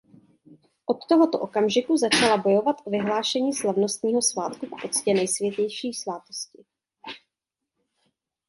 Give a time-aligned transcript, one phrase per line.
[0.85, 6.65] Od tohoto okamžiku začala bojovat o vyhlášení slavnostního svátku k poctě Nejsvětější svátosti.